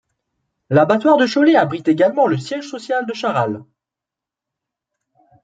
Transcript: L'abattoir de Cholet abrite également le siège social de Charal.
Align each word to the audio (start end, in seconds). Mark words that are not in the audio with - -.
L'abattoir 0.71 1.17
de 1.17 1.27
Cholet 1.31 1.55
abrite 1.55 1.87
également 1.87 2.25
le 2.25 2.35
siège 2.35 2.67
social 2.67 3.05
de 3.05 3.13
Charal. 3.13 3.61